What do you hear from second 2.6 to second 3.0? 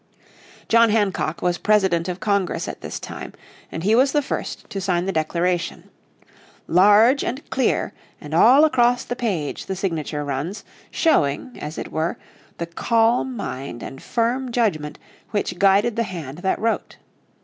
at this